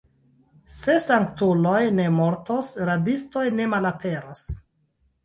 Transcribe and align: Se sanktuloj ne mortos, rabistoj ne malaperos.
Se 0.75 0.93
sanktuloj 1.01 1.81
ne 1.97 2.05
mortos, 2.19 2.71
rabistoj 2.91 3.45
ne 3.61 3.69
malaperos. 3.75 4.43